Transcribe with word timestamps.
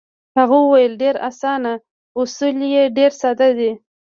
هغه 0.37 0.55
وویل: 0.63 0.93
ډېر 1.01 1.15
اسانه، 1.29 1.73
اصول 2.19 2.57
یې 2.73 2.83
ډېر 2.97 3.11
ساده 3.21 3.49
دي. 3.59 3.71